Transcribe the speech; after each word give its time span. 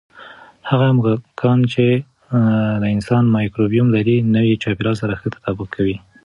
هغه 0.69 0.87
موږکان 0.95 1.59
چې 1.73 1.85
د 2.81 2.83
انسان 2.95 3.23
مایکروبیوم 3.35 3.87
لري، 3.95 4.15
نوي 4.35 4.53
چاپېریال 4.63 4.95
سره 5.01 5.13
ښه 5.19 5.27
تطابق 5.35 5.67
کوي. 5.75 5.97